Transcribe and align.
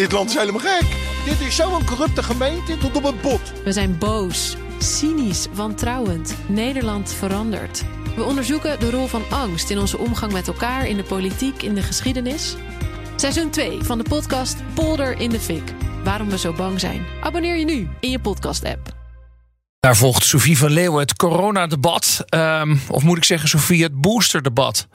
Dit 0.00 0.12
land 0.12 0.28
is 0.28 0.36
helemaal 0.36 0.60
gek. 0.60 0.86
Dit 1.24 1.40
is 1.40 1.56
zo'n 1.56 1.84
corrupte 1.84 2.22
gemeente 2.22 2.78
tot 2.78 2.96
op 2.96 3.02
het 3.02 3.20
bot. 3.20 3.40
We 3.64 3.72
zijn 3.72 3.98
boos, 3.98 4.56
cynisch, 4.78 5.46
wantrouwend. 5.52 6.34
Nederland 6.46 7.12
verandert. 7.12 7.84
We 8.16 8.22
onderzoeken 8.22 8.80
de 8.80 8.90
rol 8.90 9.06
van 9.06 9.22
angst 9.30 9.70
in 9.70 9.78
onze 9.78 9.98
omgang 9.98 10.32
met 10.32 10.48
elkaar, 10.48 10.86
in 10.86 10.96
de 10.96 11.02
politiek, 11.02 11.62
in 11.62 11.74
de 11.74 11.82
geschiedenis. 11.82 12.56
Seizoen 13.16 13.50
2 13.50 13.82
van 13.82 13.98
de 13.98 14.04
podcast 14.08 14.56
Polder 14.74 15.20
in 15.20 15.30
de 15.30 15.40
Fik. 15.40 15.72
Waarom 16.04 16.30
we 16.30 16.38
zo 16.38 16.52
bang 16.52 16.80
zijn. 16.80 17.06
Abonneer 17.22 17.56
je 17.56 17.64
nu 17.64 17.88
in 18.00 18.10
je 18.10 18.18
podcast-app. 18.18 18.94
Daar 19.80 19.96
volgt 19.96 20.24
Sofie 20.24 20.58
van 20.58 20.70
Leeuwen 20.70 21.00
het 21.00 21.16
coronadebat. 21.16 22.24
Um, 22.34 22.80
of 22.88 23.02
moet 23.02 23.16
ik 23.16 23.24
zeggen, 23.24 23.48
Sofie, 23.48 23.82
het 23.82 24.00
boosterdebat. 24.00 24.88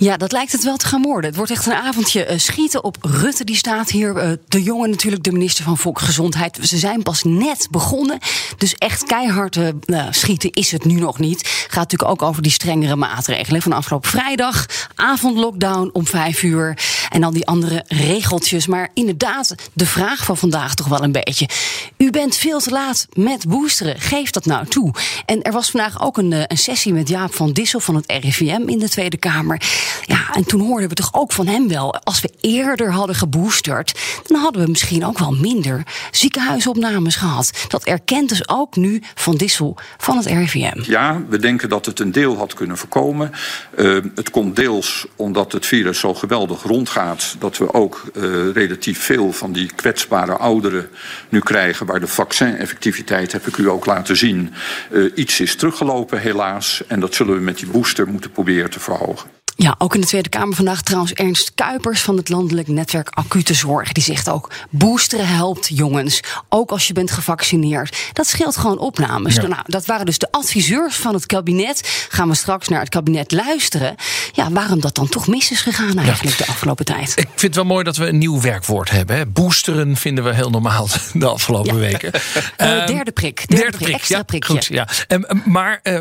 Ja, 0.00 0.16
dat 0.16 0.32
lijkt 0.32 0.52
het 0.52 0.64
wel 0.64 0.76
te 0.76 0.86
gaan 0.86 1.02
worden. 1.02 1.24
Het 1.24 1.36
wordt 1.36 1.52
echt 1.52 1.66
een 1.66 1.72
avondje 1.72 2.30
uh, 2.30 2.38
schieten 2.38 2.84
op 2.84 2.96
Rutte. 3.00 3.44
Die 3.44 3.56
staat 3.56 3.90
hier. 3.90 4.24
Uh, 4.24 4.32
de 4.48 4.62
jongen 4.62 4.90
natuurlijk, 4.90 5.22
de 5.22 5.32
minister 5.32 5.64
van 5.64 5.78
Volksgezondheid. 5.78 6.58
Ze 6.62 6.78
zijn 6.78 7.02
pas 7.02 7.22
net 7.22 7.68
begonnen. 7.70 8.18
Dus 8.56 8.74
echt 8.74 9.04
keihard 9.04 9.56
uh, 9.56 10.06
schieten 10.10 10.50
is 10.50 10.72
het 10.72 10.84
nu 10.84 10.94
nog 10.94 11.18
niet. 11.18 11.48
Gaat 11.68 11.90
natuurlijk 11.90 12.10
ook 12.10 12.22
over 12.22 12.42
die 12.42 12.52
strengere 12.52 12.96
maatregelen. 12.96 13.62
Van 13.62 13.72
afgelopen 13.72 14.10
vrijdag, 14.10 14.66
avondlockdown 14.94 15.90
om 15.92 16.06
vijf 16.06 16.42
uur. 16.42 16.78
En 17.08 17.20
dan 17.20 17.32
die 17.32 17.46
andere 17.46 17.84
regeltjes. 17.86 18.66
Maar 18.66 18.88
inderdaad, 18.94 19.54
de 19.72 19.86
vraag 19.86 20.24
van 20.24 20.36
vandaag 20.36 20.74
toch 20.74 20.88
wel 20.88 21.02
een 21.02 21.12
beetje. 21.12 21.48
U 21.98 22.10
bent 22.10 22.36
veel 22.36 22.60
te 22.60 22.70
laat 22.70 23.06
met 23.12 23.48
boosteren. 23.48 24.00
Geef 24.00 24.30
dat 24.30 24.44
nou 24.44 24.66
toe. 24.66 24.94
En 25.26 25.42
er 25.42 25.52
was 25.52 25.70
vandaag 25.70 26.02
ook 26.02 26.18
een, 26.18 26.32
een 26.32 26.58
sessie 26.58 26.92
met 26.92 27.08
Jaap 27.08 27.34
van 27.34 27.52
Dissel 27.52 27.80
van 27.80 27.94
het 27.94 28.04
RIVM 28.06 28.62
in 28.66 28.78
de 28.78 28.88
Tweede 28.88 29.16
Kamer. 29.16 29.62
Ja, 30.04 30.34
en 30.34 30.44
toen 30.44 30.60
hoorden 30.60 30.88
we 30.88 30.94
toch 30.94 31.14
ook 31.14 31.32
van 31.32 31.46
hem 31.46 31.68
wel. 31.68 31.94
Als 31.94 32.20
we 32.20 32.30
eerder 32.40 32.92
hadden 32.92 33.14
geboosterd, 33.14 34.00
dan 34.26 34.40
hadden 34.40 34.64
we 34.64 34.70
misschien 34.70 35.04
ook 35.04 35.18
wel 35.18 35.32
minder 35.32 35.82
ziekenhuisopnames 36.10 37.16
gehad. 37.16 37.50
Dat 37.68 37.84
erkent 37.84 38.28
dus 38.28 38.48
ook 38.48 38.76
nu 38.76 39.02
Van 39.14 39.36
Dissel 39.36 39.76
van 39.96 40.16
het 40.16 40.26
RIVM. 40.26 40.82
Ja, 40.82 41.22
we 41.28 41.38
denken 41.38 41.68
dat 41.68 41.86
het 41.86 42.00
een 42.00 42.12
deel 42.12 42.36
had 42.36 42.54
kunnen 42.54 42.76
voorkomen. 42.76 43.32
Uh, 43.76 43.98
het 44.14 44.30
komt 44.30 44.56
deels 44.56 45.06
omdat 45.16 45.52
het 45.52 45.66
virus 45.66 45.98
zo 45.98 46.14
geweldig 46.14 46.62
rondgaat. 46.62 47.36
dat 47.38 47.56
we 47.56 47.72
ook 47.74 48.04
uh, 48.14 48.22
relatief 48.52 49.02
veel 49.02 49.32
van 49.32 49.52
die 49.52 49.70
kwetsbare 49.74 50.36
ouderen 50.36 50.88
nu 51.28 51.40
krijgen. 51.40 51.86
Waar 51.88 52.00
de 52.00 52.06
vaccineffectiviteit, 52.06 53.32
heb 53.32 53.46
ik 53.46 53.56
u 53.56 53.68
ook 53.68 53.86
laten 53.86 54.16
zien, 54.16 54.52
uh, 54.90 55.12
iets 55.14 55.40
is 55.40 55.56
teruggelopen, 55.56 56.20
helaas. 56.20 56.82
En 56.86 57.00
dat 57.00 57.14
zullen 57.14 57.34
we 57.34 57.40
met 57.40 57.58
die 57.58 57.68
booster 57.68 58.08
moeten 58.08 58.30
proberen 58.30 58.70
te 58.70 58.80
verhogen. 58.80 59.37
Ja, 59.60 59.74
ook 59.78 59.94
in 59.94 60.00
de 60.00 60.06
Tweede 60.06 60.28
Kamer 60.28 60.54
vandaag 60.54 60.82
trouwens 60.82 61.12
Ernst 61.12 61.52
Kuipers 61.54 62.00
van 62.00 62.16
het 62.16 62.28
Landelijk 62.28 62.68
Netwerk 62.68 63.08
Acute 63.08 63.54
Zorg. 63.54 63.92
Die 63.92 64.02
zegt 64.02 64.28
ook: 64.28 64.50
boosteren 64.70 65.28
helpt 65.28 65.68
jongens. 65.68 66.20
Ook 66.48 66.70
als 66.70 66.86
je 66.86 66.92
bent 66.92 67.10
gevaccineerd. 67.10 67.96
Dat 68.12 68.26
scheelt 68.26 68.56
gewoon 68.56 68.78
opnames. 68.78 69.34
Ja. 69.34 69.46
Nou, 69.46 69.62
dat 69.66 69.86
waren 69.86 70.06
dus 70.06 70.18
de 70.18 70.28
adviseurs 70.30 70.96
van 70.96 71.14
het 71.14 71.26
kabinet. 71.26 72.06
Gaan 72.08 72.28
we 72.28 72.34
straks 72.34 72.68
naar 72.68 72.80
het 72.80 72.88
kabinet 72.88 73.32
luisteren. 73.32 73.94
Ja, 74.32 74.50
waarom 74.50 74.80
dat 74.80 74.94
dan 74.94 75.08
toch 75.08 75.26
mis 75.26 75.50
is 75.50 75.60
gegaan 75.60 75.98
eigenlijk 75.98 76.38
ja. 76.38 76.44
de 76.44 76.50
afgelopen 76.50 76.84
tijd. 76.84 77.12
Ik 77.16 77.26
vind 77.26 77.40
het 77.40 77.54
wel 77.54 77.64
mooi 77.64 77.84
dat 77.84 77.96
we 77.96 78.06
een 78.06 78.18
nieuw 78.18 78.40
werkwoord 78.40 78.90
hebben. 78.90 79.16
Hè. 79.16 79.26
Boosteren 79.26 79.96
vinden 79.96 80.24
we 80.24 80.34
heel 80.34 80.50
normaal 80.50 80.88
de 81.12 81.26
afgelopen 81.26 81.74
ja. 81.74 81.80
weken. 81.80 82.12
Uh, 82.14 82.86
derde 82.96 83.12
prik. 83.12 83.48
Derde, 83.48 83.62
derde 83.62 83.78
prik, 83.78 83.94
extra 83.94 84.16
ja, 84.16 84.22
prikje. 84.22 84.52
Goed, 84.52 84.66
ja. 84.66 84.88
Um, 85.08 85.42
maar 85.44 85.80
uh, 85.82 86.00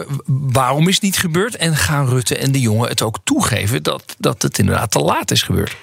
waarom 0.51 0.87
is 0.87 0.93
het 0.93 1.03
niet 1.03 1.17
gebeurd? 1.17 1.55
En 1.55 1.75
gaan 1.75 2.07
Rutte 2.07 2.37
en 2.37 2.51
de 2.51 2.59
jongen 2.59 2.89
het 2.89 3.01
ook 3.01 3.17
toegeven? 3.23 3.45
Dat, 3.81 4.15
dat 4.17 4.41
het 4.41 4.59
inderdaad 4.59 4.91
te 4.91 4.99
laat 4.99 5.31
is 5.31 5.43
gebeurd. 5.43 5.75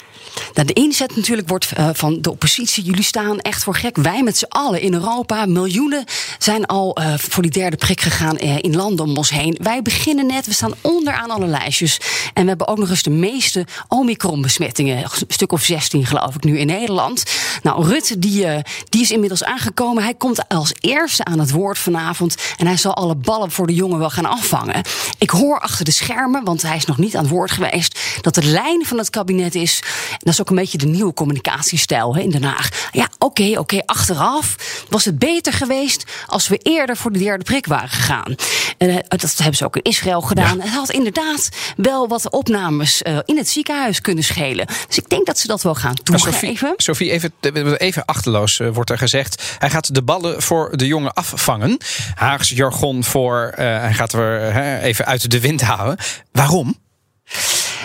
Nou, 0.54 0.66
de 0.66 0.72
inzet 0.72 1.16
natuurlijk 1.16 1.48
wordt 1.48 1.72
uh, 1.78 1.88
van 1.92 2.18
de 2.20 2.30
oppositie. 2.30 2.84
Jullie 2.84 3.04
staan 3.04 3.38
echt 3.38 3.62
voor 3.62 3.74
gek. 3.74 3.96
Wij 3.96 4.22
met 4.22 4.36
z'n 4.36 4.44
allen 4.48 4.80
in 4.80 4.94
Europa. 4.94 5.46
Miljoenen 5.46 6.04
zijn 6.38 6.66
al 6.66 6.98
uh, 7.00 7.14
voor 7.16 7.42
die 7.42 7.52
derde 7.52 7.76
prik 7.76 8.00
gegaan 8.00 8.36
uh, 8.42 8.58
in 8.58 8.76
landen 8.76 9.06
om 9.06 9.16
ons 9.16 9.30
heen. 9.30 9.58
Wij 9.62 9.82
beginnen 9.82 10.26
net. 10.26 10.46
We 10.46 10.52
staan 10.52 10.74
onderaan 10.80 11.30
alle 11.30 11.46
lijstjes. 11.46 12.00
En 12.34 12.42
we 12.42 12.48
hebben 12.48 12.68
ook 12.68 12.78
nog 12.78 12.90
eens 12.90 13.02
de 13.02 13.10
meeste 13.10 13.66
Omicron-besmettingen. 13.88 14.98
Een 14.98 15.10
stuk 15.28 15.52
of 15.52 15.62
16 15.62 16.06
geloof 16.06 16.34
ik 16.34 16.44
nu 16.44 16.58
in 16.58 16.66
Nederland. 16.66 17.22
Nou, 17.62 17.88
Rutte 17.88 18.18
die, 18.18 18.46
die 18.88 19.02
is 19.02 19.10
inmiddels 19.10 19.44
aangekomen. 19.44 20.02
Hij 20.02 20.14
komt 20.14 20.48
als 20.48 20.72
eerste 20.80 21.24
aan 21.24 21.38
het 21.38 21.50
woord 21.50 21.78
vanavond. 21.78 22.36
En 22.56 22.66
hij 22.66 22.76
zal 22.76 22.94
alle 22.94 23.14
ballen 23.14 23.50
voor 23.50 23.66
de 23.66 23.74
jongen 23.74 23.98
wel 23.98 24.10
gaan 24.10 24.26
afvangen. 24.26 24.82
Ik 25.18 25.30
hoor 25.30 25.60
achter 25.60 25.84
de 25.84 25.90
schermen, 25.90 26.44
want 26.44 26.62
hij 26.62 26.76
is 26.76 26.84
nog 26.84 26.98
niet 26.98 27.16
aan 27.16 27.22
het 27.22 27.32
woord 27.32 27.50
geweest... 27.50 27.98
dat 28.20 28.34
de 28.34 28.44
lijn 28.44 28.86
van 28.86 28.98
het 28.98 29.10
kabinet 29.10 29.54
is... 29.54 29.82
Dat 30.18 30.32
is 30.32 30.40
ook 30.40 30.50
een 30.50 30.56
beetje 30.56 30.78
de 30.78 30.86
nieuwe 30.86 31.14
communicatiestijl 31.14 32.14
hè, 32.14 32.20
in 32.20 32.30
Den 32.30 32.42
Haag. 32.42 32.88
Ja, 32.92 33.04
oké, 33.04 33.24
okay, 33.24 33.50
oké, 33.50 33.60
okay, 33.60 33.82
achteraf 33.86 34.56
was 34.88 35.04
het 35.04 35.18
beter 35.18 35.52
geweest 35.52 36.04
als 36.26 36.48
we 36.48 36.58
eerder 36.62 36.96
voor 36.96 37.12
de 37.12 37.18
derde 37.18 37.44
prik 37.44 37.66
waren 37.66 37.88
gegaan. 37.88 38.34
En 38.78 38.88
uh, 38.88 38.96
dat 39.08 39.34
hebben 39.36 39.56
ze 39.56 39.64
ook 39.64 39.76
in 39.76 39.82
Israël 39.82 40.20
gedaan. 40.20 40.56
Ja. 40.56 40.62
Het 40.62 40.72
had 40.72 40.90
inderdaad 40.90 41.48
wel 41.76 42.08
wat 42.08 42.30
opnames 42.30 43.02
uh, 43.02 43.18
in 43.24 43.36
het 43.36 43.48
ziekenhuis 43.48 44.00
kunnen 44.00 44.24
schelen. 44.24 44.66
Dus 44.86 44.98
ik 44.98 45.08
denk 45.08 45.26
dat 45.26 45.38
ze 45.38 45.46
dat 45.46 45.62
wel 45.62 45.74
gaan 45.74 45.94
toegeven. 45.94 46.74
Sophie, 46.76 47.10
even, 47.10 47.32
even 47.76 48.04
achterloos 48.04 48.58
uh, 48.58 48.68
wordt 48.72 48.90
er 48.90 48.98
gezegd. 48.98 49.42
Hij 49.58 49.70
gaat 49.70 49.94
de 49.94 50.02
ballen 50.02 50.42
voor 50.42 50.76
de 50.76 50.86
jongen 50.86 51.12
afvangen. 51.12 51.78
Haags 52.14 52.48
jargon 52.48 53.04
voor 53.04 53.52
hij 53.54 53.94
gaat 53.94 54.12
er 54.12 54.56
even 54.82 55.04
uit 55.04 55.30
de 55.30 55.40
wind 55.40 55.62
houden. 55.62 55.96
Waarom? 56.32 56.78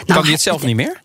Nou, 0.05 0.13
kan 0.13 0.23
hij 0.23 0.31
het 0.31 0.41
zelf 0.41 0.63
niet 0.69 0.75
meer? 0.75 1.01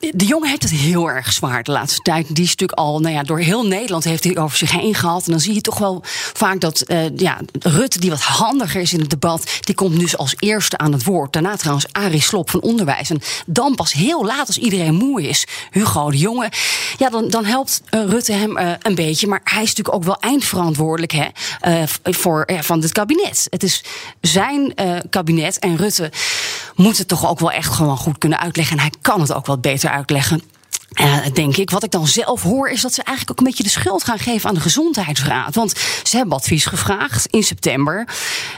De 0.00 0.26
jongen 0.26 0.48
heeft 0.48 0.62
het 0.62 0.72
heel 0.72 1.10
erg 1.10 1.32
zwaar 1.32 1.62
de 1.62 1.72
laatste 1.72 2.00
tijd. 2.00 2.34
Die 2.34 2.44
is 2.44 2.50
natuurlijk 2.50 2.78
al, 2.78 3.00
nou 3.00 3.14
ja, 3.14 3.22
door 3.22 3.38
heel 3.38 3.66
Nederland 3.66 4.04
heeft 4.04 4.24
hij 4.24 4.36
over 4.36 4.56
zich 4.56 4.72
heen 4.72 4.94
gehad. 4.94 5.24
En 5.24 5.30
dan 5.30 5.40
zie 5.40 5.54
je 5.54 5.60
toch 5.60 5.78
wel 5.78 6.00
vaak 6.32 6.60
dat 6.60 6.84
uh, 6.86 7.16
ja, 7.16 7.38
Rutte, 7.58 8.00
die 8.00 8.10
wat 8.10 8.20
handiger 8.20 8.80
is 8.80 8.92
in 8.92 9.00
het 9.00 9.10
debat, 9.10 9.58
die 9.60 9.74
komt 9.74 10.00
dus 10.00 10.16
als 10.16 10.34
eerste 10.38 10.78
aan 10.78 10.92
het 10.92 11.04
woord. 11.04 11.32
Daarna 11.32 11.56
trouwens 11.56 11.86
Arie 11.92 12.20
Slop 12.20 12.50
van 12.50 12.60
Onderwijs. 12.60 13.10
En 13.10 13.20
dan 13.46 13.74
pas 13.74 13.92
heel 13.92 14.24
laat 14.24 14.46
als 14.46 14.58
iedereen 14.58 14.94
moe 14.94 15.28
is. 15.28 15.46
Hugo 15.70 16.10
de 16.10 16.18
Jonge. 16.18 16.50
Ja, 16.96 17.10
dan, 17.10 17.28
dan 17.28 17.44
helpt 17.44 17.82
uh, 17.90 18.04
Rutte 18.04 18.32
hem 18.32 18.58
uh, 18.58 18.72
een 18.82 18.94
beetje. 18.94 19.26
Maar 19.26 19.40
hij 19.44 19.62
is 19.62 19.68
natuurlijk 19.68 19.96
ook 19.96 20.04
wel 20.04 20.20
eindverantwoordelijk 20.20 21.12
hè, 21.12 21.84
voor, 22.02 22.48
van 22.60 22.80
het 22.80 22.92
kabinet. 22.92 23.46
Het 23.50 23.62
is 23.62 23.84
zijn 24.20 24.74
kabinet 25.10 25.58
en 25.58 25.76
Rutte 25.76 26.10
moet 26.74 26.98
het 26.98 27.08
toch 27.08 27.28
ook 27.28 27.40
wel 27.40 27.52
echt 27.52 27.72
gewoon 27.72 27.96
goed 27.96 28.18
kunnen 28.18 28.38
uitleggen. 28.40 28.76
En 28.76 28.82
hij 28.82 28.92
kan 29.00 29.20
het 29.20 29.32
ook 29.32 29.46
wat 29.46 29.60
beter 29.60 29.89
uitleggen. 29.90 30.42
Uh, 31.00 31.26
denk 31.32 31.56
ik. 31.56 31.70
Wat 31.70 31.84
ik 31.84 31.90
dan 31.90 32.06
zelf 32.06 32.42
hoor, 32.42 32.68
is 32.68 32.80
dat 32.80 32.94
ze 32.94 33.02
eigenlijk 33.02 33.30
ook 33.30 33.46
een 33.46 33.52
beetje 33.52 33.72
de 33.72 33.80
schuld 33.80 34.04
gaan 34.04 34.18
geven 34.18 34.48
aan 34.48 34.54
de 34.54 34.60
gezondheidsraad. 34.60 35.54
Want 35.54 35.72
ze 36.02 36.16
hebben 36.16 36.36
advies 36.36 36.64
gevraagd 36.64 37.26
in 37.26 37.42
september. 37.42 38.08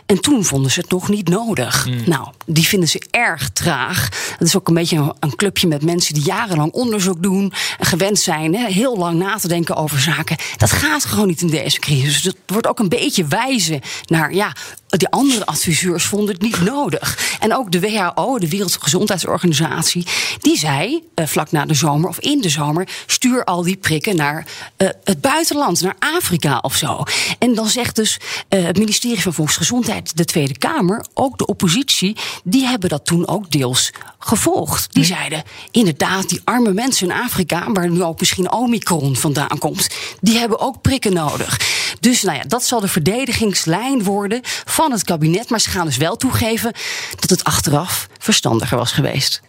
En 0.07 0.21
toen 0.21 0.45
vonden 0.45 0.71
ze 0.71 0.81
het 0.81 0.91
nog 0.91 1.09
niet 1.09 1.29
nodig. 1.29 1.87
Mm. 1.87 2.03
Nou, 2.07 2.29
die 2.47 2.67
vinden 2.67 2.89
ze 2.89 3.03
erg 3.11 3.51
traag. 3.51 4.09
Dat 4.39 4.49
is 4.49 4.57
ook 4.57 4.69
een 4.69 4.75
beetje 4.75 4.97
een, 4.97 5.13
een 5.21 5.37
clubje 5.37 5.67
met 5.67 5.85
mensen 5.85 6.15
die 6.15 6.23
jarenlang 6.23 6.73
onderzoek 6.73 7.23
doen. 7.23 7.53
En 7.79 7.87
gewend 7.87 8.19
zijn 8.19 8.55
hè, 8.55 8.67
heel 8.67 8.97
lang 8.97 9.19
na 9.19 9.37
te 9.37 9.49
denken 9.49 9.77
over 9.77 10.01
zaken. 10.01 10.37
Dat 10.57 10.71
gaat 10.71 11.05
gewoon 11.05 11.27
niet 11.27 11.41
in 11.41 11.51
deze 11.51 11.79
crisis. 11.79 12.23
Dus 12.23 12.25
het 12.25 12.37
wordt 12.47 12.67
ook 12.67 12.79
een 12.79 12.89
beetje 12.89 13.25
wijzen 13.25 13.81
naar 14.07 14.35
ja, 14.35 14.53
die 14.99 15.09
andere 15.09 15.47
adviseurs 15.47 16.05
vonden 16.05 16.35
het 16.35 16.43
niet 16.43 16.61
nodig. 16.61 17.37
En 17.41 17.57
ook 17.57 17.73
de 17.73 17.81
WHO, 17.81 18.39
de 18.39 18.49
Wereldgezondheidsorganisatie, 18.49 20.07
die 20.39 20.59
zei 20.59 21.03
uh, 21.15 21.27
vlak 21.27 21.51
na 21.51 21.65
de 21.65 21.75
zomer 21.75 22.02
of 22.09 22.21
in 22.21 22.41
de 22.41 22.49
zomer: 22.49 22.89
stuur 23.07 23.45
al 23.45 23.63
die 23.63 23.77
prikken 23.77 24.17
naar 24.17 24.47
uh, 24.77 24.89
het 25.05 25.21
buitenland, 25.21 25.81
naar 25.81 25.97
Afrika 25.99 26.59
of 26.59 26.77
zo. 26.77 27.03
En 27.39 27.55
dan 27.55 27.69
zegt 27.69 27.97
dus 27.97 28.21
uh, 28.49 28.65
het 28.65 28.79
ministerie 28.79 29.23
van 29.23 29.35
Volksgezondheid, 29.35 30.17
de 30.17 30.25
Tweede 30.25 30.59
Kamer, 30.59 31.05
ook 31.15 31.39
de 31.39 31.47
oppositie, 31.47 32.17
die 32.45 32.67
hebben 32.67 32.89
dat 32.89 33.07
toen 33.07 33.29
ook 33.29 33.51
deels 33.51 33.91
gevolgd. 34.19 34.95
Die 34.95 35.05
zeiden 35.05 35.43
inderdaad, 35.71 36.29
die 36.29 36.41
arme 36.45 36.73
mensen 36.73 37.11
in 37.11 37.17
Afrika, 37.17 37.73
waar 37.73 37.91
nu 37.91 38.03
ook 38.03 38.19
misschien 38.19 38.53
Omicron 38.53 39.17
vandaan 39.17 39.59
komt, 39.59 39.89
die 40.21 40.39
hebben 40.39 40.61
ook 40.61 40.81
prikken 40.81 41.13
nodig. 41.13 41.61
Dus 42.01 42.23
nou 42.23 42.37
ja, 42.37 42.45
dat 42.47 42.65
zal 42.65 42.81
de 42.81 42.89
verdedigingslijn 42.89 44.03
worden 44.03 44.41
van 44.65 44.93
het 44.93 45.05
kabinet. 45.05 45.51
Maar 45.51 45.61
ze 45.61 45.71
gaan 45.71 45.87
dus 45.87 45.97
wel 45.97 46.17
toegeven 46.17 46.73
dat 47.21 47.31
het 47.31 47.45
achteraf 47.45 48.09
verstandiger 48.19 48.79
was 48.79 48.93
geweest. 48.93 49.41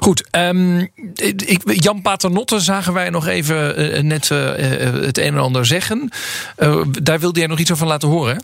Goed, 0.00 0.24
um, 0.30 0.90
ik, 1.14 1.62
Jan 1.82 2.02
Paternotte 2.02 2.60
zagen 2.60 2.92
wij 2.92 3.10
nog 3.10 3.26
even 3.26 3.80
uh, 3.96 4.02
net 4.02 4.30
uh, 4.30 4.38
het 5.04 5.18
een 5.18 5.34
en 5.34 5.38
ander 5.38 5.66
zeggen. 5.66 6.10
Daar 7.02 7.20
wilde 7.20 7.38
jij 7.38 7.48
nog 7.48 7.58
iets 7.58 7.72
over 7.72 7.86
laten 7.86 8.08
horen, 8.08 8.34
hè? 8.34 8.40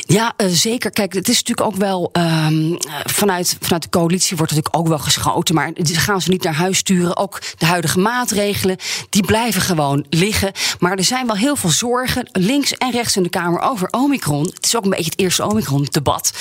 Ja, 0.00 0.34
uh, 0.36 0.46
zeker. 0.50 0.90
Kijk, 0.90 1.12
het 1.12 1.28
is 1.28 1.42
natuurlijk 1.42 1.66
ook 1.66 1.76
wel. 1.76 2.10
Um, 2.12 2.76
vanuit, 3.04 3.56
vanuit 3.60 3.82
de 3.82 3.88
coalitie 3.88 4.36
wordt 4.36 4.52
natuurlijk 4.52 4.82
ook 4.82 4.88
wel 4.88 4.98
geschoten. 4.98 5.54
Maar 5.54 5.70
gaan 5.74 6.20
ze 6.20 6.30
niet 6.30 6.42
naar 6.42 6.54
huis 6.54 6.78
sturen. 6.78 7.16
Ook 7.16 7.40
de 7.58 7.66
huidige 7.66 7.98
maatregelen, 7.98 8.76
die 9.10 9.24
blijven 9.24 9.60
gewoon 9.60 10.06
liggen. 10.10 10.52
Maar 10.78 10.96
er 10.96 11.04
zijn 11.04 11.26
wel 11.26 11.36
heel 11.36 11.56
veel 11.56 11.70
zorgen, 11.70 12.28
links 12.32 12.74
en 12.74 12.90
rechts 12.90 13.16
in 13.16 13.22
de 13.22 13.28
Kamer, 13.28 13.60
over 13.60 13.88
Omicron. 13.90 14.44
Het 14.44 14.64
is 14.64 14.76
ook 14.76 14.84
een 14.84 14.90
beetje 14.90 15.10
het 15.10 15.18
eerste 15.18 15.44
Omicron-debat. 15.44 16.32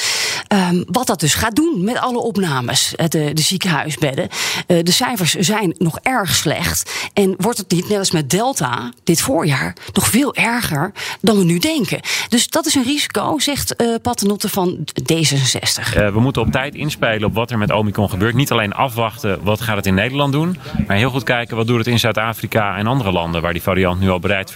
Um, 0.48 0.84
wat 0.88 1.08
dat 1.08 1.20
dus 1.20 1.34
gaat 1.34 1.56
doen 1.56 1.84
met 1.84 1.98
alle 1.98 2.20
opnames, 2.20 2.94
de, 3.08 3.34
de 3.34 3.42
ziekenhuisbedden. 3.42 4.28
Uh, 4.68 4.84
de 4.84 4.92
cijfers 4.92 5.34
zijn 5.34 5.76
nog 5.78 6.00
erg 6.02 6.36
slecht. 6.36 6.92
En 7.14 7.36
wordt 7.38 7.58
het 7.58 7.72
niet, 7.72 7.90
net 7.90 7.98
als 7.98 8.12
met 8.12 8.30
Delta, 8.30 8.92
dit 9.04 9.22
voorjaar, 9.22 9.76
nog 9.94 10.08
veel 10.08 10.36
erger 10.36 10.92
dan 11.22 11.38
we 11.38 11.44
nu 11.44 11.58
denken. 11.58 12.00
Dus 12.30 12.48
dat 12.48 12.66
is 12.66 12.76
een 12.76 12.84
risico, 12.84 13.23
zegt 13.38 13.81
uh, 13.81 13.96
Paternotte 14.02 14.50
van 14.50 14.78
D66. 15.02 15.98
Uh, 15.98 16.10
we 16.10 16.20
moeten 16.20 16.42
op 16.42 16.52
tijd 16.52 16.75
inspelen 16.75 17.28
op 17.28 17.34
wat 17.34 17.52
er 17.52 17.58
met 17.58 17.72
Omicron 17.72 18.10
gebeurt. 18.10 18.34
Niet 18.34 18.52
alleen 18.52 18.74
afwachten 18.74 19.44
wat 19.44 19.62
gaat 19.62 19.75
het 19.75 19.86
in 19.86 19.94
Nederland 19.94 20.31
doen, 20.31 20.58
maar 20.88 20.98
heel 20.98 21.10
goed 21.10 21.24
kijken 21.24 21.58
wat 21.58 21.68
doet 21.68 21.78
het 21.78 21.88
in 21.88 22.00
Zuid-Afrika 22.00 22.78
en 22.78 22.88
andere 22.88 23.12
landen 23.12 23.42
waar 23.42 23.54
die 23.54 23.62
variant 23.62 24.00
nu 24.00 24.10
al 24.10 24.20
breed, 24.20 24.56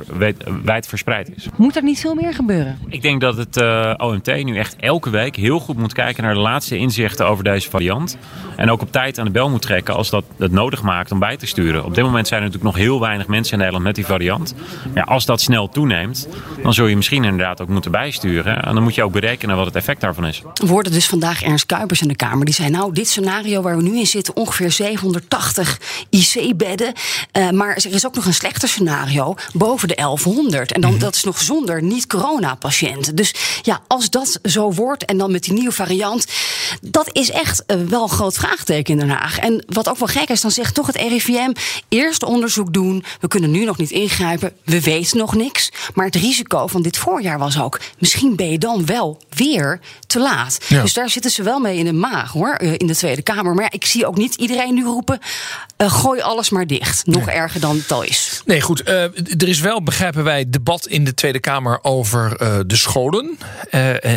wijd 0.64 0.88
verspreid 0.88 1.31
is. 1.36 1.48
Moet 1.56 1.75
er 1.75 1.84
niet 1.84 2.00
veel 2.00 2.16
meer 2.16 2.34
gebeuren? 2.34 2.80
Ik 2.88 3.02
denk 3.02 3.22
dat 3.22 3.38
het 3.38 3.58
uh, 3.58 3.94
OMT 3.98 4.44
nu 4.44 4.58
echt 4.58 4.75
elke 4.75 5.10
week 5.10 5.36
heel 5.36 5.60
goed 5.60 5.78
moet 5.78 5.94
kijken 5.94 6.24
naar 6.24 6.34
de 6.34 6.40
laatste 6.40 6.78
inzichten 6.78 7.28
over 7.28 7.44
deze 7.44 7.69
variant. 7.69 8.18
En 8.56 8.72
ook 8.72 8.81
op 8.81 8.92
tijd 8.92 9.19
aan 9.19 9.25
de 9.25 9.31
bel 9.31 9.50
moet 9.50 9.62
trekken 9.62 9.96
als 9.96 10.10
dat 10.10 10.24
het 10.38 10.52
nodig 10.52 10.81
maakt 10.81 11.12
om 11.12 11.19
bij 11.19 11.38
te 11.38 11.46
sturen. 11.46 11.86
Op 11.86 11.96
dit 11.96 12.04
moment 12.04 12.28
zijn 12.28 12.42
er 12.42 12.46
natuurlijk 12.46 12.75
nog 12.75 12.84
heel 12.86 13.00
weinig 13.00 13.28
mensen 13.28 13.52
in 13.52 13.58
Nederland 13.58 13.86
met 13.86 13.96
die 13.96 14.06
variant. 14.06 14.56
Maar 14.94 15.04
als 15.04 15.25
dat 15.25 15.42
snel 15.42 15.69
toeneemt, 15.69 16.28
dan 16.64 16.74
zul 16.74 16.88
je 16.88 16.96
misschien 16.96 17.24
inderdaad 17.24 17.62
ook 17.62 17.68
moeten 17.68 17.92
bijsturen. 17.92 18.56
En 18.63 18.74
dan 18.74 18.83
moet 18.83 18.95
je 18.95 19.04
ook 19.04 19.12
berekenen 19.12 19.56
wat 19.56 19.65
het 19.65 19.75
effect 19.75 20.01
daarvan 20.01 20.25
is. 20.25 20.42
We 20.54 20.68
hoorden 20.68 20.92
dus 20.92 21.07
vandaag 21.07 21.44
Ernst 21.44 21.65
Kuipers 21.65 22.01
in 22.01 22.07
de 22.07 22.15
Kamer. 22.15 22.45
Die 22.45 22.54
zei, 22.54 22.69
nou, 22.69 22.94
dit 22.94 23.07
scenario 23.07 23.62
waar 23.62 23.77
we 23.77 23.83
nu 23.83 23.98
in 23.98 24.07
zitten, 24.07 24.36
ongeveer 24.36 24.71
780 24.71 25.80
IC-bedden. 26.09 26.94
Uh, 27.38 27.50
maar 27.50 27.75
er 27.75 27.94
is 27.94 28.06
ook 28.06 28.15
nog 28.15 28.25
een 28.25 28.33
slechter 28.33 28.69
scenario, 28.69 29.36
boven 29.54 29.88
de 29.88 29.95
1100. 29.95 30.71
En 30.71 30.81
dan, 30.81 30.94
mm. 30.94 31.00
dat 31.00 31.15
is 31.15 31.24
nog 31.24 31.38
zonder 31.38 31.83
niet-corona-patiënten. 31.83 33.15
Dus 33.15 33.33
ja, 33.62 33.81
als 33.88 34.09
dat 34.09 34.39
zo 34.44 34.74
wordt 34.74 35.06
en 35.06 35.18
dan 35.18 35.31
met 35.31 35.44
die 35.44 35.54
nieuwe 35.54 35.71
variant, 35.71 36.25
dat 36.81 37.09
is 37.12 37.31
echt 37.31 37.63
uh, 37.68 37.77
wel 37.88 38.04
een 38.04 38.09
groot 38.09 38.36
vraagteken 38.36 38.94
in 38.94 39.00
Den 39.00 39.18
Haag. 39.18 39.39
En 39.39 39.63
wat 39.68 39.89
ook 39.89 39.98
wel 39.98 40.07
gek 40.07 40.30
is, 40.30 40.42
dan 40.42 40.51
zegt 40.51 40.74
toch 40.74 40.88
het 40.88 40.95
RIVM 40.95 41.51
eerst 41.89 42.24
onderzoek 42.24 42.74
doen. 42.74 43.04
We 43.19 43.27
kunnen 43.27 43.51
nu 43.51 43.65
nog 43.65 43.77
niet 43.77 43.92
ingrijpen. 43.92 44.54
We 44.63 44.81
weten 44.81 45.18
nog 45.18 45.36
niks. 45.36 45.71
Maar 45.94 46.06
het 46.06 46.15
risico 46.15 46.68
van 46.68 46.81
dit 46.81 46.98
voorjaar 46.98 47.39
was 47.39 47.59
ook, 47.59 47.80
misschien 48.00 48.36
ben 48.38 48.51
je 48.51 48.57
dan 48.57 48.86
wel 48.86 49.22
weer 49.30 49.80
te 50.07 50.19
laat. 50.19 50.66
Ja. 50.68 50.81
Dus 50.81 50.94
daar 50.94 51.10
zitten 51.10 51.31
ze 51.31 51.44
wel 51.44 51.60
mee 51.60 51.78
in 51.78 51.86
de 51.86 51.94
maag 51.94 52.31
hoor, 52.31 52.54
eh, 52.54 52.74
in 52.78 52.88
de 52.88 52.95
Tweede 52.95 53.22
Kamer. 53.22 53.54
Maar 53.54 53.63
ja, 53.63 53.72
ik 53.72 53.86
zie 53.86 54.07
ook 54.07 54.18
niet 54.18 54.36
iedereen 54.36 54.74
nu 54.74 54.84
roepen: 54.84 55.19
uh, 55.78 55.92
gooi 55.92 56.22
alles 56.22 56.50
maar 56.50 56.68
dicht. 56.68 57.06
Nog 57.06 57.25
nee. 57.25 57.36
erger 57.36 57.60
dan 57.60 57.75
het 57.75 57.92
al 57.92 58.04
is. 58.04 58.42
Nee, 58.45 58.62
goed. 58.62 58.88
Uh, 58.88 59.04
er 59.38 59.48
is 59.48 59.60
wel, 59.60 59.84
begrijpen 59.84 60.24
wij, 60.24 60.50
debat 60.50 60.88
in 60.88 61.04
de 61.04 61.13
Tweede 61.13 61.39
Kamer 61.39 61.80
over 61.81 62.42
uh, 62.42 62.60
de 62.66 62.75
scholen. 62.75 63.38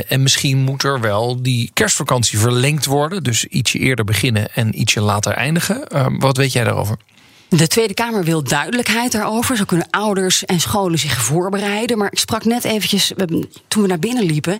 en 0.08 0.22
misschien 0.22 0.58
moet 0.58 0.82
er 0.82 1.00
wel 1.00 1.42
die 1.42 1.70
kerstvakantie 1.74 2.38
verlengd 2.38 2.84
worden. 2.84 3.22
Dus 3.22 3.44
ietsje 3.44 3.78
eerder 3.78 4.04
beginnen 4.04 4.54
en 4.54 4.80
ietsje 4.80 5.00
later 5.00 5.32
eindigen. 5.32 5.84
wat 6.18 6.36
weet 6.36 6.52
jij 6.52 6.64
daarover? 6.64 6.96
De 7.50 7.66
Tweede 7.66 7.94
Kamer 7.94 8.24
wil 8.24 8.42
duidelijkheid 8.42 9.12
daarover. 9.12 9.56
Zo 9.56 9.64
kunnen 9.64 9.90
ouders 9.90 10.44
en 10.44 10.60
scholen 10.60 10.98
zich 10.98 11.22
voorbereiden. 11.22 11.98
Maar 11.98 12.12
ik 12.12 12.18
sprak 12.18 12.44
net 12.44 12.64
eventjes, 12.64 13.12
toen 13.68 13.82
we 13.82 13.88
naar 13.88 13.98
binnen 13.98 14.24
liepen, 14.24 14.58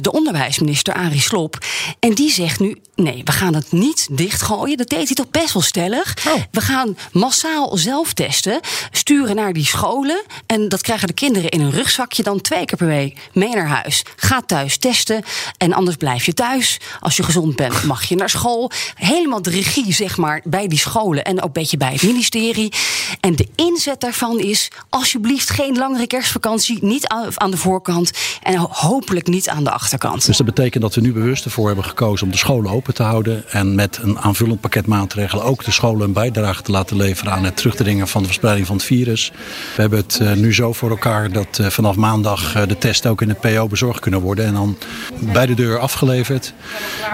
de 0.00 0.12
onderwijsminister 0.12 0.94
Arie 0.94 1.20
Slop. 1.20 1.58
En 1.98 2.14
die 2.14 2.30
zegt 2.30 2.60
nu, 2.60 2.80
nee, 2.94 3.20
we 3.24 3.32
gaan 3.32 3.54
het 3.54 3.72
niet 3.72 4.08
dichtgooien. 4.10 4.76
Dat 4.76 4.88
deed 4.88 5.06
hij 5.06 5.14
toch 5.14 5.30
best 5.30 5.52
wel 5.52 5.62
stellig. 5.62 6.16
Oh. 6.28 6.42
We 6.50 6.60
gaan 6.60 6.96
massaal 7.12 7.76
zelf 7.76 8.12
testen, 8.12 8.60
sturen 8.90 9.36
naar 9.36 9.52
die 9.52 9.66
scholen. 9.66 10.22
En 10.46 10.68
dat 10.68 10.82
krijgen 10.82 11.06
de 11.06 11.14
kinderen 11.14 11.50
in 11.50 11.60
een 11.60 11.70
rugzakje 11.70 12.22
dan 12.22 12.40
twee 12.40 12.64
keer 12.64 12.78
per 12.78 12.86
week 12.86 13.18
mee 13.32 13.54
naar 13.54 13.68
huis. 13.68 14.04
Ga 14.16 14.42
thuis 14.46 14.76
testen 14.76 15.22
en 15.56 15.72
anders 15.72 15.96
blijf 15.96 16.26
je 16.26 16.34
thuis. 16.34 16.80
Als 17.00 17.16
je 17.16 17.22
gezond 17.22 17.56
bent, 17.56 17.82
mag 17.82 18.04
je 18.04 18.16
naar 18.16 18.30
school. 18.30 18.70
Helemaal 18.94 19.42
de 19.42 19.50
regie, 19.50 19.92
zeg 19.92 20.16
maar, 20.16 20.40
bij 20.44 20.68
die 20.68 20.78
scholen 20.78 21.24
en 21.24 21.38
ook 21.38 21.44
een 21.44 21.52
beetje 21.52 21.76
bij 21.76 21.92
het 21.92 22.02
ministerie. 22.12 22.72
En 23.20 23.36
de 23.36 23.48
inzet 23.54 24.00
daarvan 24.00 24.40
is 24.40 24.70
alsjeblieft 24.88 25.50
geen 25.50 25.76
langere 25.76 26.06
kerstvakantie. 26.06 26.78
Niet 26.84 27.06
aan 27.34 27.50
de 27.50 27.56
voorkant 27.56 28.10
en 28.42 28.56
hopelijk 28.56 29.26
niet 29.26 29.48
aan 29.48 29.64
de 29.64 29.70
achterkant. 29.70 30.26
Dus 30.26 30.36
dat 30.36 30.46
betekent 30.46 30.82
dat 30.82 30.94
we 30.94 31.00
nu 31.00 31.12
bewust 31.12 31.44
ervoor 31.44 31.66
hebben 31.66 31.84
gekozen 31.84 32.26
om 32.26 32.32
de 32.32 32.38
scholen 32.38 32.70
open 32.70 32.94
te 32.94 33.02
houden. 33.02 33.50
En 33.50 33.74
met 33.74 33.98
een 34.02 34.18
aanvullend 34.18 34.60
pakket 34.60 34.86
maatregelen 34.86 35.44
ook 35.44 35.64
de 35.64 35.70
scholen 35.70 36.06
een 36.06 36.12
bijdrage 36.12 36.62
te 36.62 36.70
laten 36.70 36.96
leveren 36.96 37.32
aan 37.32 37.44
het 37.44 37.56
terugdringen 37.56 38.08
van 38.08 38.20
de 38.20 38.26
verspreiding 38.26 38.66
van 38.66 38.76
het 38.76 38.84
virus. 38.84 39.32
We 39.74 39.80
hebben 39.80 39.98
het 39.98 40.18
uh, 40.22 40.32
nu 40.32 40.54
zo 40.54 40.72
voor 40.72 40.90
elkaar 40.90 41.32
dat 41.32 41.58
uh, 41.60 41.66
vanaf 41.66 41.96
maandag 41.96 42.56
uh, 42.56 42.62
de 42.66 42.78
testen 42.78 43.10
ook 43.10 43.22
in 43.22 43.28
het 43.28 43.40
PO 43.40 43.66
bezorgd 43.66 44.00
kunnen 44.00 44.20
worden. 44.20 44.44
En 44.44 44.54
dan 44.54 44.76
bij 45.18 45.46
de 45.46 45.54
deur 45.54 45.78
afgeleverd. 45.78 46.52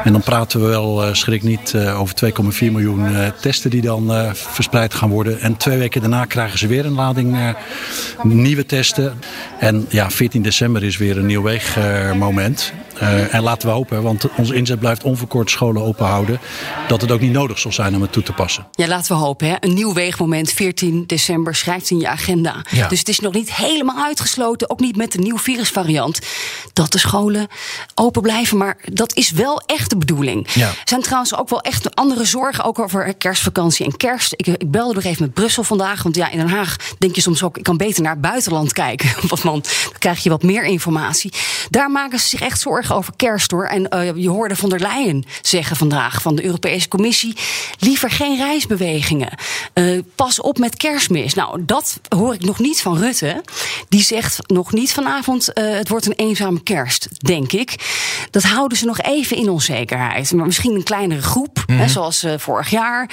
En 0.04 0.12
dan 0.12 0.22
praten 0.22 0.60
we 0.60 0.66
wel, 0.66 1.14
schrik 1.14 1.42
niet, 1.42 1.74
over 1.76 2.14
2,4 2.24 2.58
miljoen 2.58 3.32
testen 3.40 3.70
die 3.70 3.80
dan 3.80 4.34
verspreid 4.34 4.87
gaan 4.94 5.10
worden. 5.10 5.40
En 5.40 5.56
twee 5.56 5.78
weken 5.78 6.00
daarna 6.00 6.24
krijgen 6.24 6.58
ze 6.58 6.66
weer 6.66 6.86
een 6.86 6.94
lading 6.94 7.36
uh, 7.36 7.48
nieuwe 8.22 8.66
testen. 8.66 9.20
En 9.58 9.86
ja, 9.88 10.10
14 10.10 10.42
december 10.42 10.84
is 10.84 10.96
weer 10.96 11.18
een 11.18 11.26
nieuw 11.26 11.42
weegmoment. 11.42 12.72
Uh, 13.02 13.34
en 13.34 13.42
laten 13.42 13.68
we 13.68 13.74
hopen, 13.74 14.02
want 14.02 14.28
onze 14.36 14.54
inzet 14.54 14.78
blijft 14.78 15.02
onverkort 15.02 15.50
scholen 15.50 15.82
open 15.82 16.06
houden, 16.06 16.40
dat 16.88 17.00
het 17.00 17.10
ook 17.10 17.20
niet 17.20 17.32
nodig 17.32 17.58
zal 17.58 17.72
zijn 17.72 17.94
om 17.94 18.02
het 18.02 18.12
toe 18.12 18.22
te 18.22 18.32
passen. 18.32 18.66
Ja, 18.72 18.86
laten 18.86 19.16
we 19.16 19.22
hopen. 19.22 19.48
Hè? 19.48 19.56
Een 19.60 19.74
nieuw 19.74 19.92
weegmoment, 19.92 20.52
14 20.52 21.04
december, 21.06 21.54
schrijft 21.54 21.90
in 21.90 21.98
je 21.98 22.08
agenda. 22.08 22.64
Ja. 22.70 22.88
Dus 22.88 22.98
het 22.98 23.08
is 23.08 23.20
nog 23.20 23.32
niet 23.32 23.54
helemaal 23.54 24.04
uitgesloten, 24.04 24.70
ook 24.70 24.80
niet 24.80 24.96
met 24.96 25.12
de 25.12 25.18
nieuwe 25.18 25.38
virusvariant, 25.38 26.18
dat 26.72 26.92
de 26.92 26.98
scholen 26.98 27.48
open 27.94 28.22
blijven. 28.22 28.56
Maar 28.56 28.76
dat 28.92 29.16
is 29.16 29.30
wel 29.30 29.62
echt 29.66 29.90
de 29.90 29.96
bedoeling. 29.96 30.52
Ja. 30.52 30.68
Er 30.68 30.76
zijn 30.84 31.02
trouwens 31.02 31.36
ook 31.36 31.48
wel 31.48 31.60
echt 31.60 31.94
andere 31.94 32.24
zorgen, 32.24 32.64
ook 32.64 32.78
over 32.78 33.14
kerstvakantie 33.14 33.86
en 33.86 33.96
kerst. 33.96 34.32
Ik, 34.36 34.46
ik 34.46 34.70
belde 34.70 34.94
nog 34.94 35.04
even 35.04 35.22
met 35.22 35.34
Brussel 35.34 35.62
vandaag, 35.62 36.02
want 36.02 36.16
ja, 36.16 36.30
in 36.30 36.38
Den 36.38 36.48
Haag 36.48 36.76
denk 36.98 37.14
je 37.14 37.20
soms 37.20 37.42
ook, 37.42 37.56
ik 37.56 37.62
kan 37.62 37.76
beter 37.76 38.02
naar 38.02 38.12
het 38.12 38.20
buitenland 38.20 38.72
kijken, 38.72 39.10
want 39.28 39.42
dan 39.42 39.64
krijg 39.98 40.22
je 40.22 40.30
wat 40.30 40.42
meer 40.42 40.64
informatie. 40.64 41.32
Daar 41.70 41.90
maken 41.90 42.18
ze 42.18 42.28
zich 42.28 42.40
echt 42.40 42.60
zorgen 42.60 42.87
over 42.92 43.12
kerst 43.16 43.50
hoor. 43.50 43.64
En 43.64 43.86
uh, 43.94 44.16
je 44.16 44.28
hoorde 44.28 44.56
von 44.56 44.68
der 44.68 44.80
Leyen 44.80 45.24
zeggen 45.42 45.76
vandaag 45.76 46.22
van 46.22 46.36
de 46.36 46.44
Europese 46.44 46.88
Commissie: 46.88 47.36
liever 47.78 48.10
geen 48.10 48.36
reisbewegingen. 48.36 49.38
Uh, 49.74 50.02
pas 50.14 50.40
op 50.40 50.58
met 50.58 50.76
kerstmis. 50.76 51.34
Nou, 51.34 51.64
dat 51.64 52.00
hoor 52.08 52.34
ik 52.34 52.44
nog 52.44 52.58
niet 52.58 52.80
van 52.80 52.98
Rutte. 52.98 53.44
Die 53.88 54.02
zegt 54.02 54.38
nog 54.46 54.72
niet 54.72 54.92
vanavond: 54.92 55.50
uh, 55.54 55.76
het 55.76 55.88
wordt 55.88 56.06
een 56.06 56.12
eenzame 56.12 56.62
kerst, 56.62 57.08
denk 57.18 57.52
ik. 57.52 57.74
Dat 58.30 58.42
houden 58.42 58.78
ze 58.78 58.84
nog 58.84 59.00
even 59.00 59.36
in 59.36 59.50
onzekerheid. 59.50 60.32
Maar 60.32 60.46
misschien 60.46 60.74
een 60.74 60.82
kleinere 60.82 61.22
groep, 61.22 61.56
mm 61.56 61.62
-hmm. 61.66 61.78
hè, 61.78 61.88
zoals 61.88 62.26
vorig 62.36 62.70
jaar. 62.70 63.10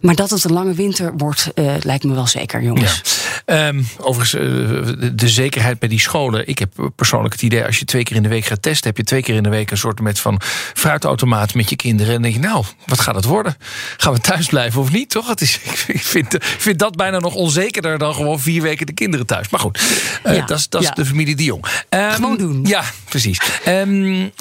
Maar 0.00 0.14
dat 0.14 0.30
het 0.30 0.44
een 0.44 0.52
lange 0.52 0.74
winter 0.74 1.16
wordt, 1.16 1.50
lijkt 1.82 2.04
me 2.04 2.14
wel 2.14 2.26
zeker, 2.26 2.62
jongens. 2.62 3.02
Ja. 3.04 3.25
Um, 3.46 3.86
overigens, 3.98 4.34
uh, 4.34 5.10
de 5.12 5.28
zekerheid 5.28 5.78
bij 5.78 5.88
die 5.88 6.00
scholen. 6.00 6.48
Ik 6.48 6.58
heb 6.58 6.72
persoonlijk 6.96 7.32
het 7.32 7.42
idee, 7.42 7.64
als 7.64 7.78
je 7.78 7.84
twee 7.84 8.02
keer 8.02 8.16
in 8.16 8.22
de 8.22 8.28
week 8.28 8.44
gaat 8.44 8.62
testen, 8.62 8.86
heb 8.88 8.96
je 8.96 9.04
twee 9.04 9.22
keer 9.22 9.34
in 9.34 9.42
de 9.42 9.48
week 9.48 9.70
een 9.70 9.76
soort 9.76 10.00
met 10.00 10.20
van 10.20 10.40
fruitautomaat 10.74 11.54
met 11.54 11.70
je 11.70 11.76
kinderen. 11.76 12.14
En 12.14 12.22
dan 12.22 12.30
denk 12.30 12.44
je, 12.44 12.48
nou, 12.48 12.64
wat 12.86 13.00
gaat 13.00 13.14
het 13.14 13.24
worden? 13.24 13.56
Gaan 13.96 14.12
we 14.12 14.20
thuis 14.20 14.46
blijven 14.46 14.80
of 14.80 14.92
niet? 14.92 15.10
Toch? 15.10 15.28
Het 15.28 15.40
is, 15.40 15.60
ik 15.86 16.02
vind, 16.02 16.36
vind 16.40 16.78
dat 16.78 16.96
bijna 16.96 17.18
nog 17.18 17.34
onzekerder 17.34 17.98
dan 17.98 18.14
gewoon 18.14 18.40
vier 18.40 18.62
weken 18.62 18.86
de 18.86 18.92
kinderen 18.92 19.26
thuis. 19.26 19.48
Maar 19.48 19.60
goed, 19.60 19.80
uh, 20.26 20.36
ja. 20.36 20.46
dat 20.46 20.58
is 20.58 20.68
ja. 20.86 20.90
de 20.90 21.06
familie 21.06 21.36
de 21.36 21.44
Jong. 21.44 21.64
Um, 21.90 22.10
gewoon 22.10 22.36
doen. 22.36 22.64
Ja, 22.64 22.82
precies. 23.08 23.40
Um, 23.68 24.32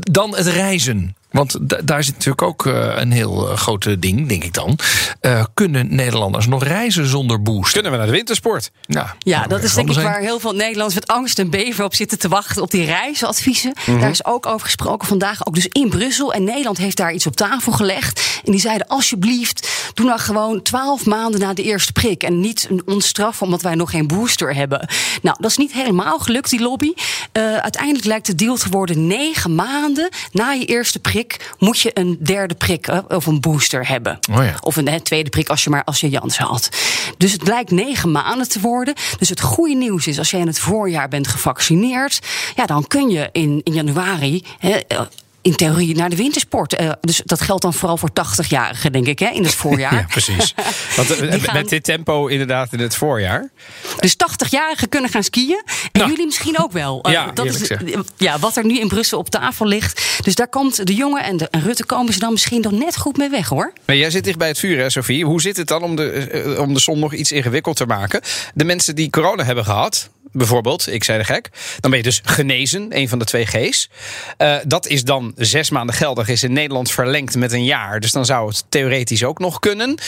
dan 0.00 0.36
het 0.36 0.46
reizen. 0.46 1.16
Want 1.34 1.56
daar 1.88 2.04
zit 2.04 2.14
natuurlijk 2.14 2.42
ook 2.42 2.66
uh, 2.66 2.92
een 2.96 3.12
heel 3.12 3.50
uh, 3.50 3.56
grote 3.56 3.98
ding, 3.98 4.28
denk 4.28 4.44
ik 4.44 4.54
dan. 4.54 4.78
Uh, 5.20 5.44
kunnen 5.54 5.94
Nederlanders 5.94 6.46
nog 6.46 6.64
reizen 6.64 7.06
zonder 7.06 7.42
boost? 7.42 7.72
Kunnen 7.72 7.90
we 7.90 7.96
naar 7.96 8.06
de 8.06 8.12
wintersport? 8.12 8.70
Ja, 8.86 9.14
ja 9.18 9.36
nou, 9.36 9.48
dat 9.48 9.62
is 9.62 9.74
denk 9.74 9.90
ik 9.90 9.96
waar 9.96 10.20
heel 10.20 10.40
veel 10.40 10.52
Nederlanders 10.52 10.94
met 10.94 11.06
angst 11.06 11.38
en 11.38 11.50
beven 11.50 11.84
op 11.84 11.94
zitten 11.94 12.18
te 12.18 12.28
wachten 12.28 12.62
op 12.62 12.70
die 12.70 12.84
reisadviezen. 12.84 13.72
Mm 13.76 13.84
-hmm. 13.84 14.00
Daar 14.00 14.10
is 14.10 14.24
ook 14.24 14.46
over 14.46 14.64
gesproken 14.66 15.08
vandaag, 15.08 15.46
ook 15.46 15.54
dus 15.54 15.68
in 15.68 15.88
Brussel. 15.88 16.32
En 16.32 16.44
Nederland 16.44 16.78
heeft 16.78 16.96
daar 16.96 17.12
iets 17.12 17.26
op 17.26 17.36
tafel 17.36 17.72
gelegd. 17.72 18.40
En 18.44 18.52
die 18.52 18.60
zeiden: 18.60 18.86
alsjeblieft, 18.86 19.90
doe 19.94 20.06
nou 20.06 20.20
gewoon 20.20 20.62
twaalf 20.62 21.06
maanden 21.06 21.40
na 21.40 21.54
de 21.54 21.62
eerste 21.62 21.92
prik. 21.92 22.22
En 22.22 22.40
niet 22.40 22.68
ons 22.84 23.06
straffen 23.06 23.46
omdat 23.46 23.62
wij 23.62 23.74
nog 23.74 23.90
geen 23.90 24.06
booster 24.06 24.54
hebben. 24.54 24.88
Nou, 25.22 25.36
dat 25.40 25.50
is 25.50 25.56
niet 25.56 25.72
helemaal 25.72 26.18
gelukt, 26.18 26.50
die 26.50 26.60
lobby. 26.60 26.92
uiteindelijk 27.32 28.04
lijkt 28.04 28.26
de 28.26 28.34
deal 28.34 28.56
te 28.56 28.68
worden 28.68 29.06
negen 29.06 29.54
maanden 29.54 30.08
na 30.32 30.50
je 30.50 30.64
eerste 30.64 30.98
prik 30.98 31.22
prik 31.26 31.52
moet 31.58 31.80
je 31.80 31.90
een 31.94 32.16
derde 32.20 32.54
prik 32.54 32.88
of 33.08 33.26
een 33.26 33.40
booster 33.40 33.88
hebben. 33.88 34.18
Oh 34.30 34.44
ja. 34.44 34.54
Of 34.60 34.76
een 34.76 35.02
tweede 35.02 35.30
prik 35.30 35.48
als 35.48 35.64
je 35.64 35.70
maar 35.70 35.84
als 35.84 36.00
je 36.00 36.08
Janssen 36.08 36.44
had. 36.44 36.68
Dus 37.16 37.32
het 37.32 37.44
blijkt 37.44 37.70
negen 37.70 38.10
maanden 38.10 38.48
te 38.48 38.60
worden. 38.60 38.94
Dus 39.18 39.28
het 39.28 39.40
goede 39.40 39.74
nieuws 39.74 40.06
is, 40.06 40.18
als 40.18 40.30
jij 40.30 40.40
in 40.40 40.46
het 40.46 40.58
voorjaar 40.58 41.08
bent 41.08 41.28
gevaccineerd, 41.28 42.18
ja, 42.54 42.66
dan 42.66 42.86
kun 42.86 43.08
je 43.08 43.28
in, 43.32 43.60
in 43.62 43.72
januari. 43.72 44.44
In 45.44 45.54
theorie 45.56 45.94
naar 45.96 46.10
de 46.10 46.16
wintersport. 46.16 46.74
Eh, 46.74 46.90
dus 47.00 47.22
dat 47.24 47.40
geldt 47.40 47.62
dan 47.62 47.74
vooral 47.74 47.96
voor 47.96 48.10
80-jarigen, 48.12 48.92
denk 48.92 49.06
ik, 49.06 49.18
hè, 49.18 49.28
in 49.28 49.42
het 49.44 49.54
voorjaar. 49.64 49.94
Ja, 49.94 50.06
precies. 50.08 50.54
Want 50.96 51.10
eh, 51.20 51.42
gaan- 51.42 51.54
met 51.56 51.68
dit 51.68 51.84
tempo 51.84 52.26
inderdaad 52.26 52.72
in 52.72 52.78
het 52.78 52.96
voorjaar. 52.96 53.50
Dus 54.00 54.14
80-jarigen 54.16 54.88
kunnen 54.88 55.10
gaan 55.10 55.22
skiën. 55.22 55.62
En 55.64 55.72
Nou. 55.92 56.10
jullie 56.10 56.24
misschien 56.26 56.58
ook 56.58 56.72
wel. 56.72 56.92
Eh, 57.04 57.12
Ja, 57.12 57.30
dat 57.34 57.46
is 57.46 57.70
ja, 58.16 58.38
wat 58.38 58.56
er 58.56 58.64
nu 58.64 58.78
in 58.78 58.88
Brussel 58.88 59.18
op 59.18 59.28
tafel 59.30 59.66
ligt. 59.66 60.02
Dus 60.24 60.34
daar 60.34 60.48
komt 60.48 60.86
de 60.86 60.94
jongen 60.94 61.24
en, 61.24 61.36
de, 61.36 61.48
en 61.50 61.62
Rutte 61.62 61.84
komen 61.86 62.12
ze 62.12 62.18
dan 62.18 62.32
misschien 62.32 62.60
nog 62.60 62.72
net 62.72 62.96
goed 62.96 63.16
mee 63.16 63.28
weg, 63.30 63.48
hoor. 63.48 63.72
Maar 63.84 63.96
jij 63.96 64.10
zit 64.10 64.24
dicht 64.24 64.38
bij 64.38 64.48
het 64.48 64.58
vuur, 64.58 64.78
hè, 64.78 64.90
Sophie? 64.90 65.24
Hoe 65.24 65.40
zit 65.40 65.56
het 65.56 65.68
dan 65.68 65.82
om 65.82 65.96
de, 65.96 66.56
om 66.60 66.74
de 66.74 66.80
som 66.80 66.98
nog 66.98 67.14
iets 67.14 67.32
ingewikkeld 67.32 67.76
te 67.76 67.86
maken? 67.86 68.20
De 68.54 68.64
mensen 68.64 68.94
die 68.94 69.10
corona 69.10 69.44
hebben 69.44 69.64
gehad, 69.64 70.08
bijvoorbeeld, 70.34 70.92
ik 70.92 71.04
zei 71.04 71.18
de 71.18 71.24
gek, 71.24 71.50
dan 71.80 71.90
ben 71.90 71.98
je 71.98 72.04
dus 72.04 72.20
genezen, 72.24 72.86
een 72.96 73.08
van 73.08 73.18
de 73.18 73.24
twee 73.24 73.46
G's. 73.46 73.90
Eh, 74.36 74.56
dat 74.66 74.86
is 74.86 75.04
dan 75.04 75.32
zes 75.36 75.70
maanden 75.70 75.94
geldig, 75.94 76.28
is 76.28 76.42
in 76.42 76.52
Nederland 76.52 76.90
verlengd 76.90 77.36
met 77.36 77.52
een 77.52 77.64
jaar. 77.64 78.00
Dus 78.00 78.12
dan 78.12 78.24
zou 78.24 78.48
het 78.48 78.64
theoretisch 78.68 79.24
ook 79.24 79.38
nog 79.38 79.58
kunnen. 79.58 79.98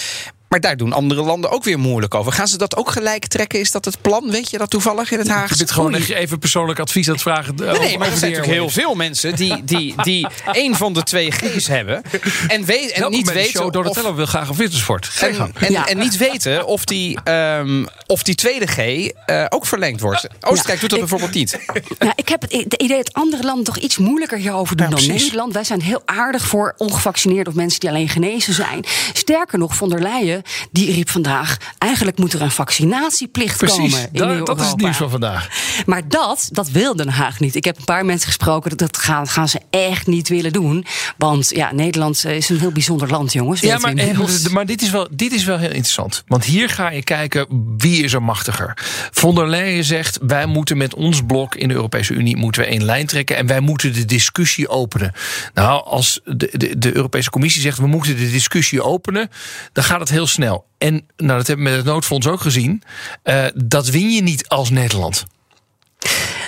Maar 0.49 0.61
daar 0.61 0.76
doen 0.76 0.93
andere 0.93 1.23
landen 1.23 1.50
ook 1.50 1.65
weer 1.65 1.79
moeilijk 1.79 2.15
over. 2.15 2.33
Gaan 2.33 2.47
ze 2.49 2.59
dat 2.59 2.76
ook 2.76 2.91
gelijk 2.91 3.26
trekken? 3.26 3.61
Is 3.61 3.71
dat 3.71 3.85
het 3.85 4.00
plan? 4.00 4.31
Weet 4.31 4.50
je 4.50 4.59
dat 4.59 4.71
toevallig 4.71 5.11
in 5.11 5.19
het 5.19 5.26
Je 5.26 5.33
Haagse? 5.33 5.57
bent 5.57 5.71
gewoon 5.71 5.95
echt 5.95 6.09
even 6.09 6.38
persoonlijk 6.38 6.79
advies 6.79 7.07
aan 7.07 7.12
het 7.12 7.23
vragen. 7.23 7.53
eh, 7.55 7.59
Nee, 7.61 7.69
over- 7.71 7.83
nee, 7.85 7.99
maar 7.99 8.11
er 8.11 8.17
zijn 8.17 8.31
de 8.33 8.37
natuurlijk 8.38 8.62
heel 8.62 8.85
veel 8.85 8.95
mensen 8.95 9.35
die, 9.37 9.65
die, 9.65 9.95
die 10.03 10.26
één 10.53 10.75
van 10.75 10.93
de 10.93 11.03
twee 11.03 11.31
G's 11.33 11.67
hebben. 11.67 12.03
En, 12.49 12.65
weet, 12.65 12.91
en 12.91 13.11
niet 13.11 13.26
de 13.26 13.33
weten. 13.33 13.50
show. 13.50 13.65
of- 13.67 13.73
Donatello 13.73 14.15
wil 14.15 14.26
graag 14.26 14.50
op 14.50 14.57
wintersport. 14.57 15.07
Ga 15.07 15.26
je 15.26 15.33
en, 15.33 15.38
gang. 15.38 15.55
en, 15.59 15.73
Ja. 15.73 15.87
en 15.87 15.99
niet 15.99 16.17
weten 16.17 16.67
of 16.67 16.85
die, 16.85 17.19
ehm, 17.25 17.85
of 18.07 18.23
die 18.23 18.35
tweede 18.35 18.67
G 18.67 18.76
eh, 18.79 19.45
ook 19.49 19.67
verlengd 19.67 20.00
wordt. 20.00 20.26
Oostenrijk 20.41 20.81
doet 20.81 20.91
dat 20.91 20.99
ik- 20.99 21.05
bijvoorbeeld 21.09 21.35
niet. 21.35 21.59
Nou, 21.99 22.12
ik 22.17 22.29
heb 22.29 22.41
het 22.43 22.50
de 22.50 22.79
idee 22.79 22.97
dat 22.97 23.12
andere 23.12 23.43
landen 23.45 23.65
toch 23.65 23.76
iets 23.79 23.99
moeilijker 23.99 24.38
hierover 24.38 24.76
doen 24.76 24.87
Ja, 24.87 24.93
dan 24.93 25.00
precies. 25.05 25.23
Nederland. 25.23 25.53
Wij 25.53 25.65
zijn 25.65 25.83
heel 25.83 26.03
aardig 26.05 26.47
voor 26.47 26.75
ongevaccineerden 26.76 27.47
of 27.53 27.55
mensen 27.59 27.81
die 27.81 27.88
alleen 27.88 28.09
genezen 28.09 28.55
zijn. 28.55 28.85
Sterker 29.12 29.59
nog, 29.59 29.76
von 29.76 29.88
der 29.88 30.00
Leyen 30.03 30.43
die 30.71 30.93
riep 30.93 31.11
vandaag: 31.11 31.57
eigenlijk 31.79 32.19
moet 32.19 32.33
er 32.33 32.43
een 32.43 32.50
vaccinatieplicht 32.50 33.59
Precies, 33.59 33.76
komen. 33.76 34.09
In 34.12 34.21
da- 34.21 34.29
Europa. 34.29 34.55
dat 34.55 34.65
is 34.65 34.71
het 34.71 34.81
nieuws 34.81 34.97
van 34.97 35.11
vandaag. 35.11 35.49
Maar 35.87 36.09
dat, 36.09 36.49
dat 36.53 36.71
wil 36.71 36.97
Den 36.97 37.09
Haag 37.09 37.41
niet. 37.41 37.55
Ik 37.55 37.65
heb 37.65 37.79
een 37.79 37.85
paar 37.85 38.05
mensen 38.05 38.26
gesproken, 38.26 38.71
dat, 38.71 38.79
dat 38.79 38.97
gaan, 38.97 39.29
gaan 39.29 39.49
ze 39.49 39.61
echt 39.71 40.07
niet 40.07 40.29
willen 40.29 40.53
doen. 40.53 40.87
Want 41.17 41.50
ja, 41.55 41.73
Nederland 41.73 42.25
eh, 42.25 42.37
is 42.37 42.49
een 42.49 42.59
heel 42.59 42.73
bijzonder 42.73 43.11
land, 43.11 43.33
jongens. 43.33 43.61
Ja, 43.61 43.79
maar, 43.79 43.95
eh, 43.95 44.19
maar 44.50 44.67
dit, 44.67 44.83
is 44.83 44.91
wel, 44.91 45.09
dit 45.11 45.33
is 45.33 45.45
wel 45.45 45.59
heel 45.59 45.69
interessant. 45.69 46.25
Want 46.26 46.45
hier 46.45 46.69
ga 46.69 46.91
je 46.91 47.03
kijken 47.03 47.47
wie 47.76 48.05
is 48.05 48.12
er 48.12 48.23
machtiger. 48.23 48.79
Von 49.11 49.35
der 49.35 49.49
Leyen 49.49 49.85
zegt: 49.85 50.19
wij 50.23 50.47
moeten 50.47 50.76
met 50.76 50.95
ons 50.95 51.23
blok 51.26 51.55
in 51.55 51.69
de 51.69 51.75
Europese 51.75 52.15
Unie 52.15 52.37
moeten 52.37 52.62
we 52.62 52.69
één 52.69 52.85
lijn 52.85 53.07
trekken 53.07 53.37
en 53.37 53.47
wij 53.47 53.61
moeten 53.61 53.93
de 53.93 54.05
discussie 54.05 54.69
openen. 54.69 55.12
Nou, 55.55 55.85
als 55.85 56.21
de, 56.25 56.50
de, 56.53 56.79
de 56.79 56.97
Europese 56.97 57.31
Commissie 57.31 57.62
zegt 57.62 57.79
we 57.79 57.87
moeten 57.87 58.17
de 58.17 58.31
discussie 58.31 58.83
openen, 58.83 59.31
dan 59.73 59.85
gaat 59.85 60.00
het 60.00 60.09
heel 60.09 60.25
snel. 60.26 60.66
En 60.78 60.92
nou, 61.16 61.38
dat 61.38 61.47
hebben 61.47 61.64
we 61.64 61.71
met 61.71 61.80
het 61.80 61.88
noodfonds 61.92 62.26
ook 62.26 62.40
gezien. 62.40 62.83
eh, 63.23 63.45
dat 63.54 63.88
win 63.88 64.11
je 64.11 64.23
niet 64.23 64.49
als 64.49 64.71
Nederland. 64.71 65.26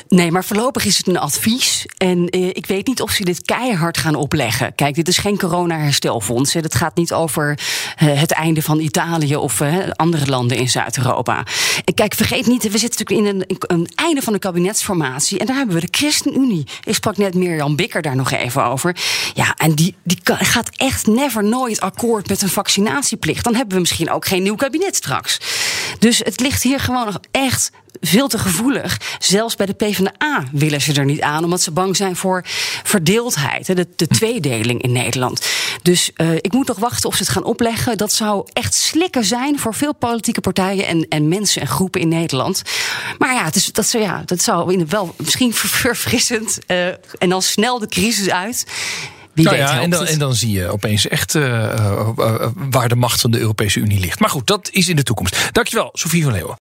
Nee, 0.09 0.31
maar 0.31 0.45
voorlopig 0.45 0.85
is 0.85 0.97
het 0.97 1.07
een 1.07 1.19
advies. 1.19 1.87
En 1.97 2.29
eh, 2.29 2.47
ik 2.47 2.67
weet 2.67 2.87
niet 2.87 3.03
of 3.03 3.11
ze 3.11 3.25
dit 3.25 3.43
keihard 3.43 3.99
gaan 3.99 4.15
opleggen. 4.15 4.75
Kijk, 4.75 4.95
dit 4.95 5.09
is 5.09 5.19
geen 5.19 5.39
corona-herstelfonds. 5.39 6.53
Het 6.53 6.75
gaat 6.75 6.97
niet 6.97 7.13
over 7.13 7.59
eh, 7.97 8.21
het 8.21 8.33
einde 8.33 8.63
van 8.63 8.81
Italië 8.81 9.37
of 9.37 9.61
eh, 9.61 9.77
andere 9.97 10.27
landen 10.27 10.57
in 10.57 10.69
Zuid-Europa. 10.69 11.47
En 11.85 11.95
kijk, 11.95 12.15
vergeet 12.15 12.47
niet, 12.47 12.71
we 12.71 12.79
zitten 12.79 13.05
natuurlijk 13.05 13.37
in 13.37 13.57
een, 13.59 13.79
een 13.79 13.89
einde 13.95 14.23
van 14.23 14.33
de 14.33 14.39
kabinetsformatie. 14.39 15.39
En 15.39 15.47
daar 15.47 15.57
hebben 15.57 15.75
we 15.75 15.81
de 15.81 15.99
ChristenUnie. 15.99 16.67
Ik 16.85 16.95
sprak 16.95 17.17
net 17.17 17.35
Mirjam 17.35 17.77
Bikker 17.77 18.03
daar 18.03 18.17
nog 18.17 18.31
even 18.31 18.65
over. 18.65 18.97
Ja, 19.35 19.55
en 19.57 19.75
die, 19.75 19.95
die 20.05 20.19
gaat 20.25 20.69
echt 20.77 21.07
never 21.07 21.45
nooit 21.45 21.81
akkoord 21.81 22.29
met 22.29 22.43
een 22.43 22.49
vaccinatieplicht. 22.49 23.45
Dan 23.45 23.55
hebben 23.55 23.75
we 23.75 23.81
misschien 23.81 24.11
ook 24.11 24.27
geen 24.27 24.43
nieuw 24.43 24.55
kabinet 24.55 24.97
straks. 24.97 25.39
Dus 25.99 26.19
het 26.19 26.41
ligt 26.41 26.63
hier 26.63 26.81
gewoon 26.81 27.05
nog 27.05 27.21
echt 27.31 27.71
veel 28.01 28.29
te 28.29 28.39
gevoelig. 28.39 29.01
Zelfs 29.19 29.57
bij 29.57 29.67
de 29.67 29.73
PvdA 29.73 30.45
willen 30.53 30.81
ze 30.81 30.93
er 30.93 31.05
niet 31.05 31.21
aan, 31.21 31.45
omdat 31.45 31.61
ze 31.61 31.71
bang 31.71 31.97
zijn 31.97 32.17
voor 32.17 32.43
verdeeldheid, 32.83 33.67
de, 33.67 33.87
de 33.97 34.07
tweedeling 34.07 34.83
in 34.83 34.93
Nederland. 34.93 35.47
Dus 35.83 36.11
eh, 36.15 36.35
ik 36.35 36.53
moet 36.53 36.67
nog 36.67 36.79
wachten 36.79 37.09
of 37.09 37.17
ze 37.17 37.23
het 37.23 37.33
gaan 37.33 37.45
opleggen. 37.45 37.97
Dat 37.97 38.13
zou 38.13 38.49
echt 38.53 38.75
slikken 38.75 39.25
zijn 39.25 39.59
voor 39.59 39.75
veel 39.75 39.95
politieke 39.95 40.41
partijen 40.41 40.87
en, 40.87 41.07
en 41.09 41.29
mensen 41.29 41.61
en 41.61 41.69
groepen 41.69 42.01
in 42.01 42.09
Nederland. 42.09 42.63
Maar 43.19 43.35
ja, 43.35 43.45
het 43.45 43.57
is, 43.57 43.73
dat, 43.73 43.87
zou, 43.87 44.03
ja 44.03 44.23
dat 44.25 44.43
zou 44.43 44.85
wel 44.89 45.15
misschien 45.17 45.55
verfrissend 45.83 46.59
eh, 46.67 46.87
en 47.19 47.29
dan 47.29 47.43
snel 47.43 47.79
de 47.79 47.89
crisis 47.89 48.31
uit. 48.31 48.67
Wie 49.39 49.47
Nou 49.47 49.59
weet 49.59 49.69
ja, 49.69 49.81
en, 49.81 49.91
dan, 49.91 50.07
en 50.07 50.19
dan 50.19 50.35
zie 50.35 50.53
je 50.53 50.69
opeens 50.69 51.09
echt 51.09 51.35
eh, 51.35 51.65
eh, 51.65 52.09
eh, 52.17 52.51
waar 52.71 52.89
de 52.89 52.97
macht 52.97 53.21
van 53.21 53.31
de 53.31 53.39
Europese 53.39 53.81
Unie 53.81 54.01
ligt. 54.01 54.21
Maar 54.21 54.31
goed, 54.31 54.47
dat 54.47 54.69
is 54.73 54.89
in 54.89 54.97
de 54.97 55.03
toekomst. 55.03 55.49
Dankjewel, 55.53 55.91
Sofie 55.93 56.23
van 56.23 56.33
Leeuwen. 56.33 56.57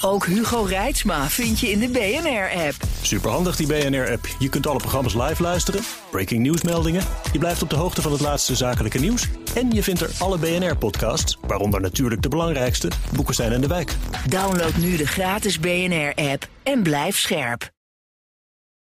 Ook 0.00 0.26
Hugo 0.26 0.62
Reitsma 0.62 1.28
vind 1.28 1.60
je 1.60 1.70
in 1.70 1.78
de 1.78 1.88
BNR-app. 1.88 2.74
Superhandig 3.02 3.56
die 3.56 3.66
BNR-app. 3.66 4.28
Je 4.38 4.48
kunt 4.48 4.66
alle 4.66 4.78
programma's 4.78 5.14
live 5.14 5.42
luisteren, 5.42 5.80
breaking 6.10 6.40
nieuwsmeldingen. 6.40 7.02
Je 7.32 7.38
blijft 7.38 7.62
op 7.62 7.70
de 7.70 7.76
hoogte 7.76 8.02
van 8.02 8.12
het 8.12 8.20
laatste 8.20 8.56
zakelijke 8.56 8.98
nieuws. 8.98 9.28
En 9.54 9.70
je 9.70 9.82
vindt 9.82 10.00
er 10.00 10.10
alle 10.18 10.38
BNR-podcasts, 10.38 11.38
waaronder 11.46 11.80
natuurlijk 11.80 12.22
de 12.22 12.28
belangrijkste, 12.28 12.90
Boeken 13.14 13.34
zijn 13.34 13.52
in 13.52 13.60
de 13.60 13.66
wijk. 13.66 13.96
Download 14.28 14.74
nu 14.76 14.96
de 14.96 15.06
gratis 15.06 15.60
BNR-app 15.60 16.48
en 16.62 16.82
blijf 16.82 17.18
scherp. 17.18 17.73